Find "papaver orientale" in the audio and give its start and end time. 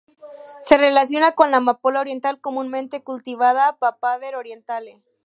3.77-4.99